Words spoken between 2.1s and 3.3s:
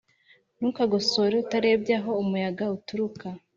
umuyaga uturuka,